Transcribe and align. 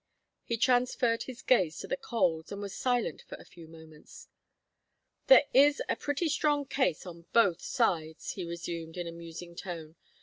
He 0.43 0.57
transferred 0.57 1.21
his 1.21 1.43
gaze 1.43 1.77
to 1.77 1.87
the 1.87 1.95
coals, 1.95 2.51
and 2.51 2.59
was 2.59 2.75
silent 2.75 3.21
for 3.21 3.35
a 3.35 3.45
few 3.45 3.67
moments. 3.67 4.29
"There 5.27 5.45
is 5.53 5.79
a 5.87 5.95
pretty 5.95 6.27
strong 6.27 6.65
case 6.65 7.05
on 7.05 7.27
both 7.33 7.61
sides," 7.61 8.31
he 8.31 8.43
resumed, 8.43 8.97
in 8.97 9.05
a 9.05 9.11
musing 9.11 9.55
tone. 9.55 9.95